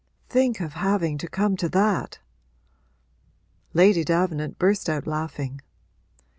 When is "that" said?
1.69-2.17